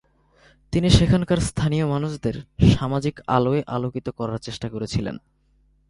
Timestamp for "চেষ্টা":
4.37-4.69